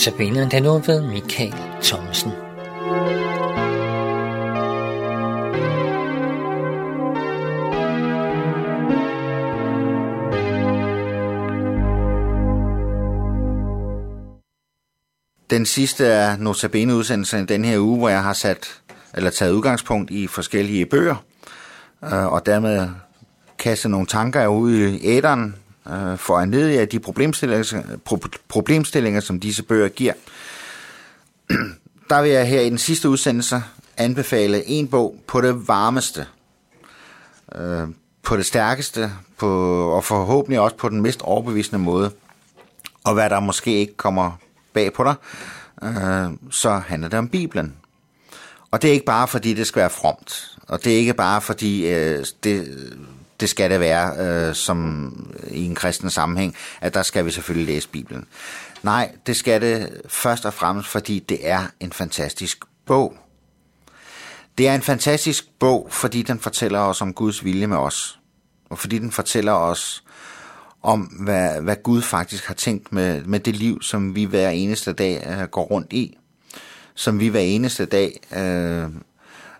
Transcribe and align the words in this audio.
Notabene 0.00 0.50
den 0.50 0.62
nu 0.62 0.78
ved 0.78 1.02
Michael 1.02 1.54
Thomsen. 1.82 2.30
Den 15.50 15.66
sidste 15.66 16.06
er 16.06 16.36
notabene 16.36 16.94
udsendelsen 16.94 17.42
i 17.42 17.46
den 17.46 17.64
her 17.64 17.78
uge, 17.78 17.98
hvor 17.98 18.08
jeg 18.08 18.22
har 18.22 18.32
sat 18.32 18.80
eller 19.14 19.30
taget 19.30 19.52
udgangspunkt 19.52 20.10
i 20.10 20.26
forskellige 20.26 20.86
bøger, 20.86 21.24
øh, 22.04 22.26
og 22.26 22.46
dermed 22.46 22.88
kaste 23.58 23.88
nogle 23.88 24.06
tanker 24.06 24.46
ud 24.46 24.72
i 24.72 25.00
æderen 25.02 25.56
øh, 25.88 26.18
for 26.18 26.38
at 26.38 26.54
af 26.54 26.88
de 26.88 27.00
problemstillinger, 27.00 27.82
problemstillinger, 28.48 29.20
som 29.20 29.40
disse 29.40 29.62
bøger 29.62 29.88
giver. 29.88 30.12
Der 32.10 32.22
vil 32.22 32.30
jeg 32.30 32.48
her 32.48 32.60
i 32.60 32.70
den 32.70 32.78
sidste 32.78 33.08
udsendelse 33.08 33.62
anbefale 33.96 34.66
en 34.66 34.88
bog 34.88 35.16
på 35.26 35.40
det 35.40 35.68
varmeste, 35.68 36.26
øh, 37.54 37.88
på 38.22 38.36
det 38.36 38.46
stærkeste, 38.46 39.12
på, 39.38 39.48
og 39.90 40.04
forhåbentlig 40.04 40.60
også 40.60 40.76
på 40.76 40.88
den 40.88 41.00
mest 41.00 41.22
overbevisende 41.22 41.78
måde. 41.78 42.10
Og 43.04 43.14
hvad 43.14 43.30
der 43.30 43.40
måske 43.40 43.72
ikke 43.72 43.96
kommer 43.96 44.32
bag 44.72 44.92
på 44.92 45.04
dig, 45.04 45.14
øh, 45.82 46.30
så 46.50 46.70
handler 46.70 47.08
det 47.08 47.18
om 47.18 47.28
Bibelen. 47.28 47.74
Og 48.70 48.82
det 48.82 48.88
er 48.88 48.92
ikke 48.92 49.06
bare 49.06 49.28
fordi, 49.28 49.54
det 49.54 49.66
skal 49.66 49.80
være 49.80 49.90
fromt, 49.90 50.58
og 50.68 50.84
det 50.84 50.92
er 50.92 50.96
ikke 50.96 51.14
bare 51.14 51.40
fordi, 51.40 51.88
øh, 51.88 52.24
det, 52.44 52.68
det 53.40 53.48
skal 53.48 53.70
det 53.70 53.80
være 53.80 54.16
øh, 54.18 54.54
som 54.54 55.12
i 55.50 55.64
en 55.64 55.74
kristen 55.74 56.10
sammenhæng, 56.10 56.56
at 56.80 56.94
der 56.94 57.02
skal 57.02 57.24
vi 57.24 57.30
selvfølgelig 57.30 57.74
læse 57.74 57.88
Bibelen. 57.88 58.26
Nej, 58.82 59.12
det 59.26 59.36
skal 59.36 59.60
det 59.60 60.00
først 60.08 60.46
og 60.46 60.54
fremmest, 60.54 60.88
fordi 60.88 61.18
det 61.18 61.48
er 61.48 61.66
en 61.80 61.92
fantastisk 61.92 62.64
bog. 62.86 63.16
Det 64.58 64.68
er 64.68 64.74
en 64.74 64.82
fantastisk 64.82 65.44
bog, 65.58 65.88
fordi 65.90 66.22
den 66.22 66.40
fortæller 66.40 66.78
os 66.78 67.02
om 67.02 67.14
Guds 67.14 67.44
vilje 67.44 67.66
med 67.66 67.76
os. 67.76 68.18
Og 68.70 68.78
fordi 68.78 68.98
den 68.98 69.10
fortæller 69.10 69.52
os 69.52 70.04
om, 70.82 71.00
hvad, 71.00 71.60
hvad 71.60 71.76
Gud 71.82 72.02
faktisk 72.02 72.46
har 72.46 72.54
tænkt 72.54 72.92
med, 72.92 73.24
med 73.24 73.40
det 73.40 73.56
liv, 73.56 73.82
som 73.82 74.14
vi 74.14 74.24
hver 74.24 74.48
eneste 74.48 74.92
dag 74.92 75.26
øh, 75.30 75.48
går 75.48 75.62
rundt 75.62 75.92
i. 75.92 76.18
Som 76.94 77.20
vi 77.20 77.28
hver 77.28 77.40
eneste 77.40 77.84
dag 77.84 78.20
øh, 78.36 78.90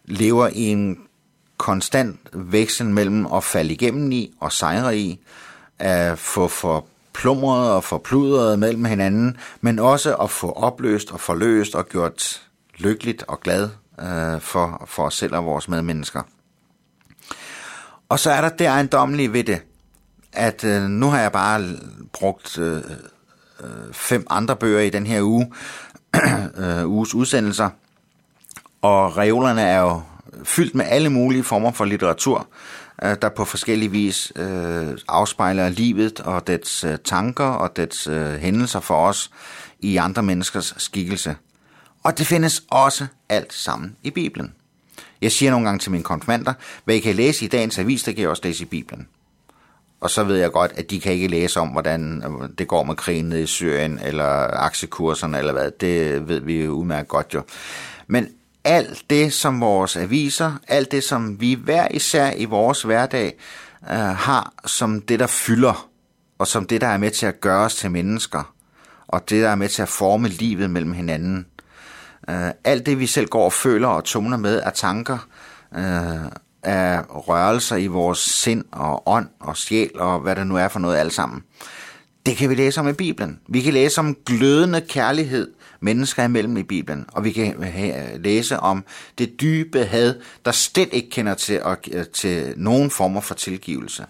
lever 0.04 0.48
i 0.52 0.62
en 0.62 0.98
konstant 1.60 2.20
veksel 2.32 2.86
mellem 2.86 3.26
at 3.26 3.44
falde 3.44 3.72
igennem 3.72 4.12
i 4.12 4.32
og 4.40 4.52
sejre 4.52 4.96
i, 4.98 5.20
at 5.78 6.18
få 6.18 6.48
forplumret 6.48 7.70
og 7.70 7.84
forpludret 7.84 8.58
mellem 8.58 8.84
hinanden, 8.84 9.36
men 9.60 9.78
også 9.78 10.16
at 10.16 10.30
få 10.30 10.52
opløst 10.52 11.10
og 11.12 11.20
forløst 11.20 11.74
og 11.74 11.88
gjort 11.88 12.42
lykkeligt 12.78 13.24
og 13.28 13.40
glad 13.40 13.68
øh, 14.00 14.40
for, 14.40 14.84
for 14.86 15.06
os 15.06 15.14
selv 15.14 15.34
og 15.36 15.44
vores 15.44 15.68
medmennesker. 15.68 16.22
Og 18.08 18.18
så 18.18 18.30
er 18.30 18.40
der 18.40 18.48
det 18.48 18.66
ejendommelige 18.66 19.32
ved 19.32 19.44
det, 19.44 19.62
at 20.32 20.64
øh, 20.64 20.82
nu 20.82 21.06
har 21.06 21.20
jeg 21.20 21.32
bare 21.32 21.68
brugt 22.12 22.58
øh, 22.58 22.76
øh 22.76 23.92
fem 23.92 24.26
andre 24.30 24.56
bøger 24.56 24.80
i 24.80 24.90
den 24.90 25.06
her 25.06 25.22
uge, 25.22 25.52
øh, 26.62 26.88
uges 26.88 27.14
udsendelser, 27.14 27.70
og 28.82 29.16
reolerne 29.16 29.62
er 29.62 29.80
jo 29.80 30.02
fyldt 30.44 30.74
med 30.74 30.84
alle 30.88 31.10
mulige 31.10 31.44
former 31.44 31.72
for 31.72 31.84
litteratur, 31.84 32.48
øh, 33.02 33.16
der 33.22 33.28
på 33.28 33.44
forskellige 33.44 33.90
vis 33.90 34.32
øh, 34.36 34.98
afspejler 35.08 35.68
livet 35.68 36.20
og 36.20 36.46
dets 36.46 36.84
øh, 36.84 36.98
tanker 37.04 37.44
og 37.44 37.76
dets 37.76 38.06
øh, 38.06 38.34
hændelser 38.34 38.80
for 38.80 39.06
os 39.06 39.30
i 39.80 39.96
andre 39.96 40.22
menneskers 40.22 40.74
skikkelse. 40.76 41.36
Og 42.02 42.18
det 42.18 42.26
findes 42.26 42.62
også 42.70 43.06
alt 43.28 43.52
sammen 43.52 43.96
i 44.02 44.10
Bibelen. 44.10 44.54
Jeg 45.22 45.32
siger 45.32 45.50
nogle 45.50 45.66
gange 45.66 45.78
til 45.78 45.90
mine 45.90 46.04
konfirmander, 46.04 46.52
hvad 46.84 46.94
I 46.94 47.00
kan 47.00 47.14
læse 47.14 47.44
i 47.44 47.48
dagens 47.48 47.78
avis, 47.78 48.02
det 48.02 48.14
kan 48.14 48.24
I 48.24 48.26
også 48.26 48.42
læse 48.44 48.62
i 48.62 48.66
Bibelen. 48.66 49.08
Og 50.00 50.10
så 50.10 50.24
ved 50.24 50.36
jeg 50.36 50.52
godt, 50.52 50.72
at 50.76 50.90
de 50.90 51.00
kan 51.00 51.12
ikke 51.12 51.28
læse 51.28 51.60
om, 51.60 51.68
hvordan 51.68 52.22
øh, 52.26 52.48
det 52.58 52.68
går 52.68 52.84
med 52.84 52.94
krigen 52.94 53.24
nede 53.24 53.42
i 53.42 53.46
Syrien, 53.46 53.98
eller 53.98 54.24
aktiekurserne, 54.52 55.38
eller 55.38 55.52
hvad. 55.52 55.70
Det 55.70 56.28
ved 56.28 56.40
vi 56.40 56.64
jo 56.64 56.70
udmærket 56.70 57.08
godt 57.08 57.34
jo. 57.34 57.42
Men 58.06 58.28
alt 58.64 59.04
det, 59.10 59.32
som 59.32 59.60
vores 59.60 59.96
aviser, 59.96 60.52
alt 60.68 60.92
det, 60.92 61.04
som 61.04 61.40
vi 61.40 61.54
hver 61.54 61.88
især 61.90 62.32
i 62.36 62.44
vores 62.44 62.82
hverdag 62.82 63.38
øh, 63.90 63.96
har 63.98 64.52
som 64.66 65.00
det, 65.00 65.20
der 65.20 65.26
fylder, 65.26 65.88
og 66.38 66.46
som 66.46 66.66
det, 66.66 66.80
der 66.80 66.86
er 66.86 66.98
med 66.98 67.10
til 67.10 67.26
at 67.26 67.40
gøre 67.40 67.64
os 67.64 67.74
til 67.74 67.90
mennesker, 67.90 68.54
og 69.08 69.30
det, 69.30 69.42
der 69.42 69.48
er 69.48 69.54
med 69.54 69.68
til 69.68 69.82
at 69.82 69.88
forme 69.88 70.28
livet 70.28 70.70
mellem 70.70 70.92
hinanden. 70.92 71.46
Øh, 72.30 72.50
alt 72.64 72.86
det, 72.86 72.98
vi 72.98 73.06
selv 73.06 73.28
går 73.28 73.44
og 73.44 73.52
føler 73.52 73.88
og 73.88 74.04
tumler 74.04 74.36
med 74.36 74.60
af 74.60 74.72
tanker, 74.72 75.28
øh, 75.74 76.32
af 76.62 77.02
rørelser 77.08 77.76
i 77.76 77.86
vores 77.86 78.18
sind 78.18 78.64
og 78.72 79.08
ånd 79.08 79.28
og 79.40 79.56
sjæl 79.56 80.00
og 80.00 80.20
hvad 80.20 80.36
det 80.36 80.46
nu 80.46 80.56
er 80.56 80.68
for 80.68 80.78
noget 80.78 80.96
alt 80.96 81.12
sammen. 81.12 81.44
Det 82.26 82.36
kan 82.36 82.50
vi 82.50 82.54
læse 82.54 82.80
om 82.80 82.88
i 82.88 82.92
Bibelen. 82.92 83.40
Vi 83.48 83.60
kan 83.60 83.72
læse 83.72 83.98
om 83.98 84.16
glødende 84.26 84.80
kærlighed 84.80 85.50
mennesker 85.80 86.24
imellem 86.24 86.56
i 86.56 86.62
Bibelen, 86.62 87.06
og 87.12 87.24
vi 87.24 87.32
kan 87.32 87.54
læse 88.24 88.60
om 88.60 88.84
det 89.18 89.40
dybe 89.40 89.84
had, 89.84 90.14
der 90.44 90.52
slet 90.52 90.88
ikke 90.92 91.10
kender 91.10 91.34
til, 91.34 91.60
øh, 91.92 92.06
til 92.06 92.54
nogen 92.56 92.90
former 92.90 93.20
for 93.20 93.34
tilgivelse. 93.34 94.04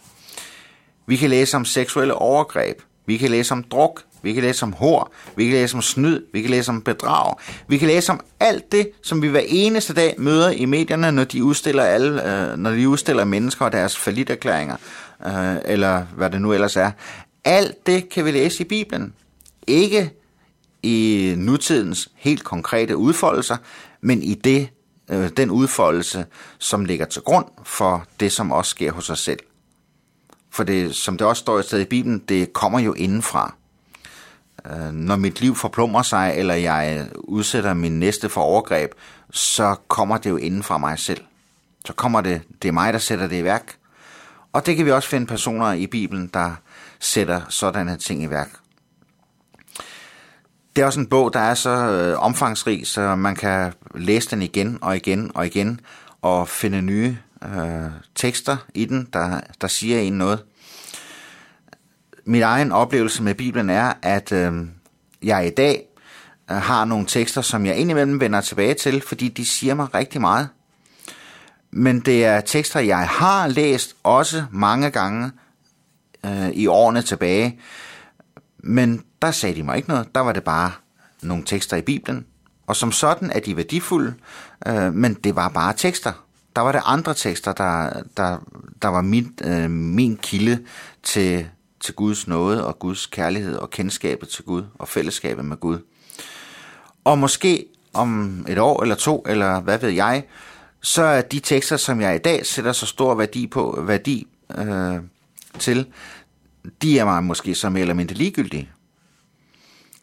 Vi 1.06 1.16
kan 1.16 1.30
læse 1.30 1.56
om 1.56 1.64
seksuelle 1.64 2.14
overgreb, 2.14 2.82
vi 3.06 3.16
kan 3.16 3.30
læse 3.30 3.52
om 3.52 3.62
druk, 3.62 4.02
vi 4.22 4.32
kan 4.32 4.42
læse 4.42 4.62
om 4.62 4.72
hår, 4.72 5.14
vi 5.36 5.44
kan 5.44 5.52
læse 5.52 5.76
om 5.76 5.82
snyd, 5.82 6.22
vi 6.32 6.40
kan 6.40 6.50
læse 6.50 6.70
om 6.70 6.82
bedrag. 6.82 7.34
Vi 7.68 7.78
kan 7.78 7.88
læse 7.88 8.12
om 8.12 8.20
alt 8.40 8.72
det, 8.72 8.90
som 9.02 9.22
vi 9.22 9.28
hver 9.28 9.42
eneste 9.46 9.94
dag 9.94 10.14
møder 10.18 10.50
i 10.50 10.64
medierne, 10.64 11.12
når 11.12 11.24
de 11.24 11.44
udstiller, 11.44 11.82
alle, 11.82 12.50
øh, 12.50 12.56
når 12.56 12.70
de 12.70 12.88
udstiller 12.88 13.24
mennesker 13.24 13.64
og 13.64 13.72
deres 13.72 13.96
faliderklæringer, 13.96 14.76
øh, 15.26 15.56
eller 15.64 16.06
hvad 16.16 16.30
det 16.30 16.42
nu 16.42 16.52
ellers 16.52 16.76
er. 16.76 16.90
Alt 17.44 17.86
det 17.86 18.08
kan 18.08 18.24
vi 18.24 18.30
læse 18.30 18.64
i 18.64 18.66
Bibelen. 18.66 19.14
Ikke 19.66 20.12
i 20.82 21.34
nutidens 21.36 22.08
helt 22.14 22.44
konkrete 22.44 22.96
udfoldelser, 22.96 23.56
men 24.00 24.22
i 24.22 24.34
det, 24.34 24.68
øh, 25.10 25.30
den 25.36 25.50
udfoldelse, 25.50 26.26
som 26.58 26.84
ligger 26.84 27.06
til 27.06 27.22
grund 27.22 27.46
for 27.64 28.04
det, 28.20 28.32
som 28.32 28.52
også 28.52 28.70
sker 28.70 28.92
hos 28.92 29.10
os 29.10 29.20
selv. 29.20 29.40
For 30.50 30.64
det, 30.64 30.96
som 30.96 31.18
det 31.18 31.26
også 31.26 31.40
står 31.40 31.58
i 31.58 31.62
stedet 31.62 31.82
i 31.82 31.86
Bibelen, 31.86 32.18
det 32.18 32.52
kommer 32.52 32.78
jo 32.78 32.92
indenfra. 32.92 33.54
Øh, 34.66 34.92
når 34.92 35.16
mit 35.16 35.40
liv 35.40 35.54
forplummer 35.54 36.02
sig, 36.02 36.34
eller 36.36 36.54
jeg 36.54 37.08
udsætter 37.14 37.74
min 37.74 38.00
næste 38.00 38.28
for 38.28 38.40
overgreb, 38.40 38.90
så 39.30 39.74
kommer 39.88 40.18
det 40.18 40.30
jo 40.30 40.36
indenfra 40.36 40.78
mig 40.78 40.98
selv. 40.98 41.20
Så 41.84 41.92
kommer 41.92 42.20
det, 42.20 42.42
det 42.62 42.68
er 42.68 42.72
mig, 42.72 42.92
der 42.92 42.98
sætter 42.98 43.26
det 43.26 43.36
i 43.36 43.44
værk. 43.44 43.76
Og 44.52 44.66
det 44.66 44.76
kan 44.76 44.86
vi 44.86 44.90
også 44.90 45.08
finde 45.08 45.26
personer 45.26 45.72
i 45.72 45.86
Bibelen, 45.86 46.30
der 46.34 46.54
sætter 47.00 47.40
sådanne 47.48 47.96
ting 47.96 48.22
i 48.22 48.30
værk. 48.30 48.50
Det 50.76 50.82
er 50.82 50.86
også 50.86 51.00
en 51.00 51.06
bog, 51.06 51.32
der 51.32 51.40
er 51.40 51.54
så 51.54 51.70
øh, 51.70 52.24
omfangsrig, 52.24 52.86
så 52.86 53.16
man 53.16 53.36
kan 53.36 53.72
læse 53.94 54.30
den 54.30 54.42
igen 54.42 54.78
og 54.80 54.96
igen 54.96 55.30
og 55.34 55.46
igen, 55.46 55.80
og 56.22 56.48
finde 56.48 56.82
nye 56.82 57.18
øh, 57.44 57.90
tekster 58.14 58.56
i 58.74 58.84
den, 58.84 59.08
der, 59.12 59.40
der 59.60 59.68
siger 59.68 60.00
en 60.00 60.12
noget 60.12 60.44
min 62.24 62.42
egen 62.42 62.72
oplevelse 62.72 63.22
med 63.22 63.34
Bibelen 63.34 63.70
er, 63.70 63.92
at 64.02 64.32
øh, 64.32 64.52
jeg 65.22 65.46
i 65.46 65.50
dag 65.50 65.84
øh, 66.50 66.56
har 66.56 66.84
nogle 66.84 67.06
tekster, 67.06 67.40
som 67.40 67.66
jeg 67.66 67.76
indimellem 67.76 68.20
vender 68.20 68.40
tilbage 68.40 68.74
til, 68.74 69.02
fordi 69.06 69.28
de 69.28 69.46
siger 69.46 69.74
mig 69.74 69.94
rigtig 69.94 70.20
meget. 70.20 70.48
Men 71.70 72.00
det 72.00 72.24
er 72.24 72.40
tekster, 72.40 72.80
jeg 72.80 73.08
har 73.08 73.48
læst 73.48 73.96
også 74.02 74.44
mange 74.50 74.90
gange 74.90 75.30
øh, 76.26 76.50
i 76.50 76.66
årene 76.66 77.02
tilbage. 77.02 77.60
Men 78.58 79.04
der 79.22 79.30
sagde 79.30 79.54
de 79.54 79.62
mig 79.62 79.76
ikke 79.76 79.88
noget. 79.88 80.14
Der 80.14 80.20
var 80.20 80.32
det 80.32 80.44
bare 80.44 80.72
nogle 81.22 81.44
tekster 81.44 81.76
i 81.76 81.82
Bibelen. 81.82 82.26
Og 82.66 82.76
som 82.76 82.92
sådan 82.92 83.30
er 83.30 83.40
de 83.40 83.56
værdifulde, 83.56 84.14
øh, 84.66 84.94
men 84.94 85.14
det 85.14 85.36
var 85.36 85.48
bare 85.48 85.72
tekster. 85.76 86.12
Der 86.56 86.62
var 86.62 86.72
det 86.72 86.80
andre 86.84 87.14
tekster, 87.14 87.52
der, 87.52 88.02
der, 88.16 88.38
der 88.82 88.88
var 88.88 89.00
min, 89.00 89.34
øh, 89.44 89.70
min 89.70 90.16
kilde 90.16 90.58
til, 91.02 91.46
til 91.80 91.94
Guds 91.94 92.28
nåde 92.28 92.66
og 92.66 92.78
Guds 92.78 93.06
kærlighed 93.06 93.56
og 93.56 93.70
kendskabet 93.70 94.28
til 94.28 94.44
Gud 94.44 94.64
og 94.74 94.88
fællesskabet 94.88 95.44
med 95.44 95.56
Gud. 95.56 95.78
Og 97.04 97.18
måske 97.18 97.66
om 97.94 98.44
et 98.48 98.58
år 98.58 98.82
eller 98.82 98.94
to, 98.94 99.24
eller 99.28 99.60
hvad 99.60 99.78
ved 99.78 99.88
jeg, 99.88 100.24
så 100.82 101.02
er 101.02 101.22
de 101.22 101.40
tekster, 101.40 101.76
som 101.76 102.00
jeg 102.00 102.14
i 102.14 102.18
dag 102.18 102.46
sætter 102.46 102.72
så 102.72 102.86
stor 102.86 103.14
værdi 103.14 103.46
på, 103.46 103.84
værdi 103.86 104.26
øh, 104.58 104.96
til, 105.58 105.86
de 106.82 106.98
er 106.98 107.04
mig 107.04 107.24
måske 107.24 107.54
så 107.54 107.70
mere 107.70 107.80
eller 107.80 107.94
mindre 107.94 108.14
ligegyldige. 108.14 108.70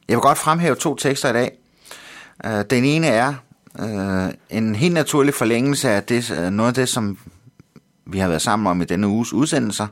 Jeg 0.07 0.15
vil 0.15 0.21
godt 0.21 0.37
fremhæve 0.37 0.75
to 0.75 0.95
tekster 0.95 1.29
i 1.29 1.33
dag. 1.33 1.51
Øh, 2.45 2.65
den 2.69 2.83
ene 2.83 3.07
er 3.07 3.33
øh, 3.79 4.33
en 4.49 4.75
helt 4.75 4.93
naturlig 4.93 5.33
forlængelse 5.33 5.89
af 5.89 6.03
det, 6.03 6.31
øh, 6.31 6.49
noget 6.49 6.67
af 6.67 6.73
det, 6.73 6.89
som 6.89 7.17
vi 8.05 8.19
har 8.19 8.27
været 8.27 8.41
sammen 8.41 8.67
om 8.67 8.81
i 8.81 8.85
denne 8.85 9.07
uges 9.07 9.33
udsendelser, 9.33 9.87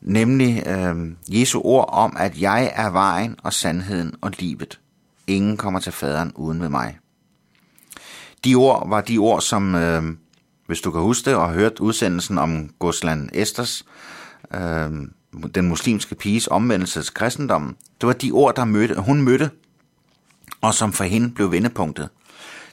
nemlig 0.00 0.66
øh, 0.66 0.96
Jesu 1.28 1.60
ord 1.64 1.88
om, 1.92 2.16
at 2.18 2.40
jeg 2.40 2.72
er 2.74 2.90
vejen 2.90 3.36
og 3.42 3.52
sandheden 3.52 4.14
og 4.20 4.32
livet. 4.38 4.78
ingen 5.26 5.56
kommer 5.56 5.80
til 5.80 5.92
faderen 5.92 6.32
uden 6.34 6.60
ved 6.60 6.68
mig. 6.68 6.98
De 8.44 8.54
ord 8.54 8.88
var 8.88 9.00
de 9.00 9.18
ord, 9.18 9.40
som, 9.40 9.74
øh, 9.74 10.02
hvis 10.66 10.80
du 10.80 10.90
kan 10.90 11.00
huske 11.00 11.30
det 11.30 11.38
og 11.38 11.48
har 11.48 11.54
hørt 11.54 11.80
udsendelsen 11.80 12.38
om 12.38 12.70
Gosland 12.78 13.28
Esters, 13.32 13.84
øh, 13.86 14.21
Øhm, 14.54 15.12
den 15.54 15.68
muslimske 15.68 16.14
piges 16.14 16.46
omvendelse 16.46 17.02
til 17.02 17.14
kristendommen, 17.14 17.76
det 18.00 18.06
var 18.06 18.12
de 18.12 18.30
ord, 18.30 18.56
der 18.56 18.64
mødte, 18.64 18.94
hun 18.94 19.22
mødte, 19.22 19.50
og 20.60 20.74
som 20.74 20.92
for 20.92 21.04
hende 21.04 21.30
blev 21.30 21.52
vendepunktet. 21.52 22.08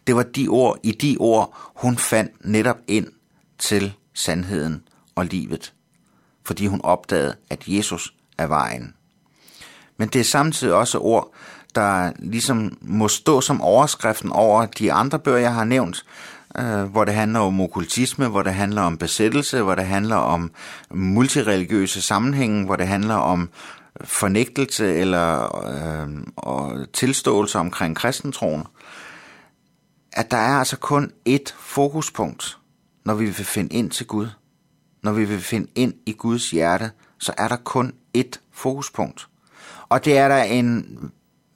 Det 0.08 0.16
var 0.16 0.24
de 0.24 0.48
ord, 0.48 0.80
i 0.84 0.92
de 0.92 1.18
ord, 1.20 1.72
hun 1.76 1.98
fandt 1.98 2.31
netop 2.46 2.78
ind 2.88 3.08
til 3.58 3.94
sandheden 4.14 4.84
og 5.16 5.26
livet, 5.26 5.74
fordi 6.46 6.68
hun 6.68 6.81
opdagede, 6.84 7.36
at 7.50 7.64
Jesus 7.68 8.14
er 8.38 8.48
vejen. 8.48 8.94
Men 9.98 10.10
det 10.10 10.20
er 10.20 10.26
samtidig 10.26 10.74
også 10.74 10.98
ord, 10.98 11.34
der 11.76 12.12
ligesom 12.20 12.78
må 12.81 13.08
stå 13.08 13.42
som 13.42 13.62
overskriften 13.62 14.31
over 14.31 14.66
de 14.66 14.94
andre 14.94 15.20
bøger, 15.20 15.38
jeg 15.38 15.54
har 15.54 15.64
nævnt, 15.64 16.06
øh, 16.57 16.84
hvor 16.84 17.06
det 17.06 17.13
handler 17.13 17.40
om 17.40 17.62
okkultisme, 17.62 18.28
hvor 18.28 18.44
det 18.44 18.54
handler 18.54 18.81
om 18.81 18.98
besættelse, 18.98 19.62
hvor 19.62 19.75
det 19.75 19.86
handler 19.86 20.16
om 20.16 20.51
multireligiøse 20.92 22.01
sammenhænge, 22.01 22.66
hvor 22.66 22.75
det 22.75 22.88
handler 22.88 23.16
om 23.16 23.50
fornægtelse 24.04 24.96
eller 24.96 25.56
øh, 25.68 26.24
og 26.36 26.86
tilståelse 26.94 27.60
omkring 27.60 27.96
kristentroen. 27.96 28.63
At 30.13 30.31
der 30.31 30.38
er 30.38 30.60
altså 30.60 30.78
kun 30.78 31.12
ét 31.30 31.54
fokuspunkt, 31.60 32.57
når 33.06 33.13
vi 33.13 33.25
vil 33.25 33.45
finde 33.45 33.75
ind 33.75 33.92
til 33.92 34.07
Gud. 34.07 34.28
Når 35.04 35.12
vi 35.12 35.25
vil 35.25 35.42
finde 35.42 35.68
ind 35.75 35.94
i 36.06 36.13
Guds 36.13 36.52
hjerte, 36.52 36.92
så 37.19 37.34
er 37.38 37.48
der 37.48 37.56
kun 37.56 37.94
ét 38.18 38.50
fokuspunkt. 38.54 39.28
Og 39.90 40.06
det 40.06 40.18
er 40.18 40.28
der 40.28 40.44
en 40.44 41.00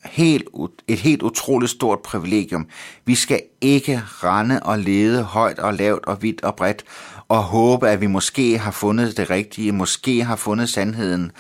helt, 0.06 0.44
et 0.88 1.00
helt 1.00 1.24
utroligt 1.24 1.72
stort 1.72 2.00
privilegium. 2.00 2.68
Vi 3.06 3.16
skal 3.16 3.42
ikke 3.62 4.02
rende 4.06 4.60
og 4.64 4.80
lede 4.80 5.24
højt 5.24 5.60
og 5.60 5.74
lavt 5.74 6.06
og 6.06 6.22
vidt 6.22 6.44
og 6.44 6.56
bredt 6.56 6.84
og 7.28 7.44
håbe, 7.44 7.90
at 7.90 8.02
vi 8.02 8.08
måske 8.08 8.58
har 8.58 8.72
fundet 8.72 9.18
det 9.18 9.30
rigtige, 9.30 9.72
måske 9.72 10.24
har 10.24 10.36
fundet 10.36 10.70
sandheden. 10.70 11.32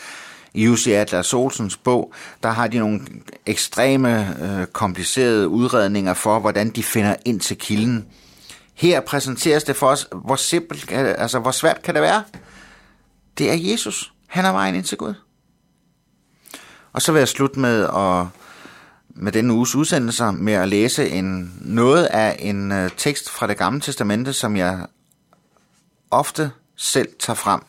I 0.54 0.66
Jussi 0.66 0.92
Atlas 0.92 1.34
Olsens 1.34 1.78
bog, 1.78 2.14
der 2.44 2.50
har 2.50 2.68
de 2.68 2.80
nogle 2.80 3.02
ekstreme, 3.46 4.38
øh, 4.44 4.66
komplicerede 4.66 5.48
udredninger 5.48 6.14
for, 6.14 6.40
hvordan 6.40 6.70
de 6.70 6.84
finder 6.84 7.16
ind 7.26 7.40
til 7.40 7.58
kilden. 7.58 8.06
Her 8.74 9.00
præsenteres 9.00 9.64
det 9.64 9.76
for 9.76 9.88
os, 9.88 10.08
hvor 10.12 10.36
simpelt, 10.36 10.92
altså 10.92 11.40
hvor 11.40 11.52
svært 11.52 11.82
kan 11.82 11.94
det 11.94 12.02
være? 12.02 12.24
Det 13.38 13.52
er 13.52 13.72
Jesus. 13.72 14.14
Han 14.28 14.46
er 14.46 14.52
vejen 14.52 14.76
ind 14.76 14.84
til 14.84 14.98
Gud. 14.98 15.14
Og 16.94 17.02
så 17.02 17.12
vil 17.12 17.20
jeg 17.20 17.28
slutte 17.28 17.60
med 17.60 17.84
at 17.84 18.26
med 19.16 19.32
denne 19.32 19.54
uges 19.54 19.76
udsendelser 19.76 20.32
med 20.32 20.54
at 20.54 20.68
læse 20.68 21.10
en, 21.10 21.54
noget 21.62 22.06
af 22.06 22.36
en 22.40 22.72
øh, 22.72 22.90
tekst 22.98 23.30
fra 23.30 23.48
det 23.48 23.58
gamle 23.58 23.82
testamente, 23.82 24.34
som 24.34 24.58
jeg 24.58 24.86
ofte 26.12 26.52
selv 26.76 27.10
tager 27.20 27.36
frem. 27.36 27.62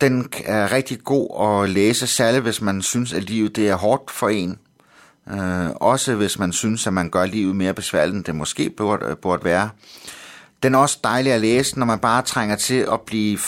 Den 0.00 0.28
er 0.44 0.72
rigtig 0.72 1.04
god 1.04 1.62
at 1.62 1.70
læse, 1.70 2.06
særligt 2.06 2.42
hvis 2.42 2.60
man 2.60 2.82
synes, 2.82 3.12
at 3.12 3.22
livet 3.22 3.56
det 3.56 3.68
er 3.68 3.74
hårdt 3.74 4.10
for 4.10 4.28
en. 4.28 4.58
Øh, 5.30 5.70
også 5.70 6.14
hvis 6.14 6.38
man 6.38 6.52
synes, 6.52 6.86
at 6.86 6.92
man 6.92 7.10
gør 7.10 7.26
livet 7.26 7.56
mere 7.56 7.74
besværligt, 7.74 8.16
end 8.16 8.24
det 8.24 8.34
måske 8.34 8.70
burde, 8.70 9.06
øh, 9.06 9.16
burde 9.16 9.44
være. 9.44 9.70
Den 10.62 10.74
er 10.74 10.78
også 10.78 10.98
dejlig 11.04 11.32
at 11.32 11.40
læse, 11.40 11.78
når 11.78 11.86
man 11.86 11.98
bare 11.98 12.22
trænger 12.22 12.56
til 12.56 12.86
at 12.92 13.00
blive 13.00 13.38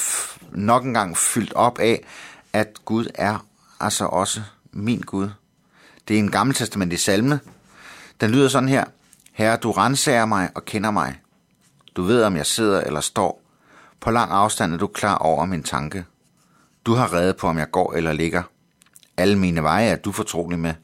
nok 0.53 0.85
en 0.85 0.95
gang 0.95 1.17
fyldt 1.17 1.53
op 1.53 1.79
af, 1.79 2.05
at 2.53 2.69
Gud 2.85 3.07
er 3.15 3.47
altså 3.81 4.05
også 4.05 4.43
min 4.73 5.01
Gud. 5.01 5.29
Det 6.11 6.17
er 6.17 6.21
en 6.21 6.31
gammeltestamentlig 6.31 7.01
salme. 7.01 7.41
Den 8.21 8.31
lyder 8.31 8.49
sådan 8.49 8.69
her. 8.69 8.85
Herre, 9.33 9.57
du 9.57 9.73
renser 9.73 10.25
mig 10.25 10.51
og 10.55 10.65
kender 10.65 10.91
mig. 10.91 11.21
Du 11.97 12.03
ved, 12.03 12.25
om 12.25 12.37
jeg 12.37 12.47
sidder 12.47 12.81
eller 12.81 13.01
står. 13.01 13.43
På 14.01 14.11
lang 14.11 14.33
afstand 14.33 14.73
er 14.73 14.77
du 14.77 14.87
klar 14.87 15.17
over 15.17 15.45
min 15.45 15.63
tanke. 15.63 16.05
Du 16.87 16.95
har 16.95 17.13
reddet 17.13 17.37
på, 17.37 17.47
om 17.47 17.59
jeg 17.59 17.71
går 17.71 17.93
eller 17.93 18.13
ligger. 18.13 18.43
Alle 19.17 19.39
mine 19.39 19.63
veje 19.63 19.87
er 19.87 19.97
du 19.97 20.13
fortrolig 20.13 20.59
med. 20.59 20.75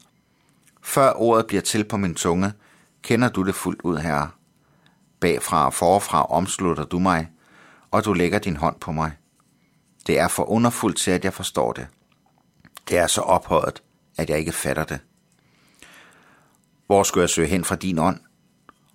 Før 0.81 1.13
ordet 1.15 1.47
bliver 1.47 1.61
til 1.61 1.83
på 1.83 1.97
min 1.97 2.15
tunge, 2.15 2.53
kender 3.01 3.29
du 3.29 3.43
det 3.43 3.55
fuldt 3.55 3.81
ud, 3.81 3.97
herre. 3.97 4.29
Bagfra 5.19 5.65
og 5.65 5.73
forfra 5.73 6.25
omslutter 6.25 6.83
du 6.83 6.99
mig, 6.99 7.29
og 7.91 8.05
du 8.05 8.13
lægger 8.13 8.39
din 8.39 8.55
hånd 8.55 8.79
på 8.79 8.91
mig. 8.91 9.11
Det 10.07 10.19
er 10.19 10.27
for 10.27 10.43
underfuldt 10.43 10.97
til, 10.97 11.11
at 11.11 11.23
jeg 11.25 11.33
forstår 11.33 11.73
det. 11.73 11.87
Det 12.89 12.97
er 12.97 13.07
så 13.07 13.21
ophøjet, 13.21 13.83
at 14.17 14.29
jeg 14.29 14.39
ikke 14.39 14.51
fatter 14.51 14.83
det. 14.83 14.99
Hvor 16.87 17.03
skulle 17.03 17.21
jeg 17.21 17.29
søge 17.29 17.47
hen 17.47 17.63
fra 17.63 17.75
din 17.75 17.99
ånd? 17.99 18.19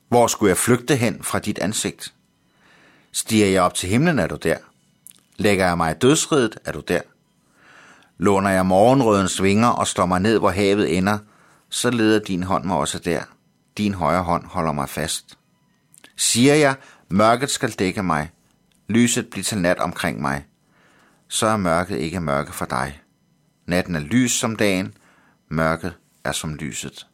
Hvor 0.08 0.26
skulle 0.26 0.50
jeg 0.50 0.56
flygte 0.56 0.96
hen 0.96 1.22
fra 1.22 1.38
dit 1.38 1.58
ansigt? 1.58 2.14
Stiger 3.12 3.46
jeg 3.46 3.62
op 3.62 3.74
til 3.74 3.88
himlen, 3.88 4.18
er 4.18 4.26
du 4.26 4.36
der. 4.36 4.56
Lægger 5.36 5.66
jeg 5.66 5.76
mig 5.76 5.90
i 5.90 5.98
dødsridet, 5.98 6.58
er 6.64 6.72
du 6.72 6.80
der. 6.80 7.00
Låner 8.18 8.50
jeg 8.50 8.66
morgenrødens 8.66 9.42
vinger 9.42 9.68
og 9.68 9.86
slår 9.86 10.06
mig 10.06 10.20
ned, 10.20 10.38
hvor 10.38 10.50
havet 10.50 10.96
ender, 10.96 11.18
så 11.70 11.90
leder 11.90 12.18
din 12.18 12.42
hånd 12.42 12.64
mig 12.64 12.76
også 12.76 12.98
der. 12.98 13.22
Din 13.78 13.94
højre 13.94 14.22
hånd 14.22 14.46
holder 14.46 14.72
mig 14.72 14.88
fast. 14.88 15.38
Siger 16.16 16.54
jeg, 16.54 16.76
mørket 17.08 17.50
skal 17.50 17.70
dække 17.70 18.02
mig, 18.02 18.30
lyset 18.88 19.30
bliver 19.30 19.44
til 19.44 19.58
nat 19.58 19.78
omkring 19.78 20.20
mig, 20.20 20.46
så 21.28 21.46
er 21.46 21.56
mørket 21.56 21.98
ikke 21.98 22.20
mørke 22.20 22.52
for 22.52 22.64
dig. 22.64 23.00
Natten 23.66 23.94
er 23.94 24.00
lys 24.00 24.32
som 24.32 24.56
dagen, 24.56 24.94
mørket 25.48 25.94
er 26.24 26.32
som 26.32 26.54
lyset. 26.54 27.06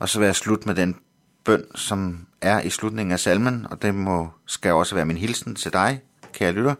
Og 0.00 0.08
så 0.08 0.18
vil 0.18 0.26
jeg 0.26 0.36
slutte 0.36 0.66
med 0.66 0.74
den 0.74 0.96
bøn, 1.44 1.64
som 1.74 2.26
er 2.40 2.60
i 2.60 2.70
slutningen 2.70 3.12
af 3.12 3.20
salmen, 3.20 3.66
og 3.70 3.82
det 3.82 3.94
må, 3.94 4.30
skal 4.46 4.72
også 4.72 4.94
være 4.94 5.04
min 5.04 5.16
hilsen 5.16 5.54
til 5.54 5.72
dig, 5.72 6.02
kære 6.32 6.52
lytter. 6.52 6.74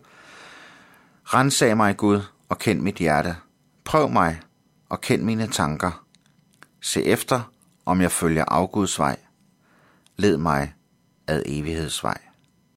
Rensag 1.24 1.76
mig, 1.76 1.96
Gud, 1.96 2.20
og 2.48 2.58
kend 2.58 2.80
mit 2.80 2.96
hjerte. 2.96 3.36
Prøv 3.84 4.08
mig, 4.08 4.40
og 4.88 5.00
kend 5.00 5.22
mine 5.22 5.46
tanker. 5.46 6.04
Se 6.80 7.04
efter, 7.04 7.52
om 7.86 8.00
jeg 8.00 8.12
følger 8.12 8.44
afguds 8.44 8.98
vej. 8.98 9.16
Led 10.16 10.36
mig 10.36 10.74
ad 11.26 11.42
evighedsvej. 11.46 12.29